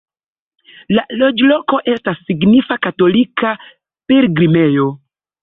[0.97, 4.91] La loĝloko estas signifa katolika pilgrimejo.